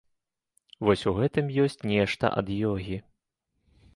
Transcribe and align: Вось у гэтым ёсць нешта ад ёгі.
Вось 0.87 1.03
у 1.09 1.13
гэтым 1.19 1.51
ёсць 1.65 1.77
нешта 1.91 2.33
ад 2.43 2.47
ёгі. 2.71 2.97